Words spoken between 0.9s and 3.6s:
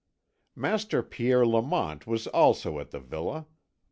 Pierre Lamont was also at the villa.